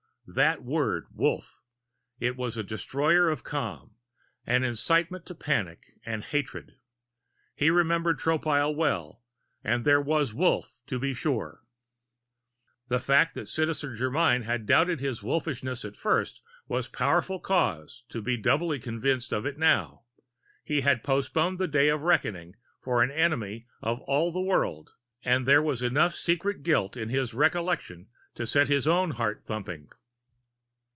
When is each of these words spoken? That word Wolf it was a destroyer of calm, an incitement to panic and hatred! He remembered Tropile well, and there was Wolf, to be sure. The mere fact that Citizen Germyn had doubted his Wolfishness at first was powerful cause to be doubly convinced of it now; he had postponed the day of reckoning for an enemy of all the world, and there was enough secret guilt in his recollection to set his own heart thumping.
That 0.33 0.63
word 0.63 1.07
Wolf 1.11 1.59
it 2.17 2.37
was 2.37 2.55
a 2.55 2.63
destroyer 2.63 3.27
of 3.29 3.43
calm, 3.43 3.97
an 4.47 4.63
incitement 4.63 5.25
to 5.25 5.35
panic 5.35 5.99
and 6.05 6.23
hatred! 6.23 6.77
He 7.53 7.69
remembered 7.69 8.17
Tropile 8.17 8.73
well, 8.73 9.21
and 9.61 9.83
there 9.83 9.99
was 9.99 10.33
Wolf, 10.33 10.79
to 10.87 10.97
be 10.99 11.13
sure. 11.13 11.65
The 12.87 12.93
mere 12.95 13.01
fact 13.01 13.33
that 13.35 13.49
Citizen 13.49 13.93
Germyn 13.93 14.43
had 14.43 14.65
doubted 14.65 15.01
his 15.01 15.19
Wolfishness 15.21 15.83
at 15.83 15.97
first 15.97 16.41
was 16.69 16.87
powerful 16.87 17.41
cause 17.41 18.05
to 18.07 18.21
be 18.21 18.37
doubly 18.37 18.79
convinced 18.79 19.33
of 19.33 19.45
it 19.45 19.57
now; 19.57 20.05
he 20.63 20.79
had 20.79 21.03
postponed 21.03 21.59
the 21.59 21.67
day 21.67 21.89
of 21.89 22.03
reckoning 22.03 22.55
for 22.79 23.03
an 23.03 23.11
enemy 23.11 23.65
of 23.81 23.99
all 24.03 24.31
the 24.31 24.39
world, 24.39 24.91
and 25.25 25.45
there 25.45 25.61
was 25.63 25.81
enough 25.81 26.13
secret 26.15 26.63
guilt 26.63 26.95
in 26.95 27.09
his 27.09 27.33
recollection 27.33 28.07
to 28.35 28.47
set 28.47 28.69
his 28.69 28.87
own 28.87 29.11
heart 29.11 29.43
thumping. 29.43 29.89